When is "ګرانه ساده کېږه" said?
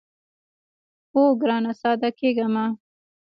1.41-2.47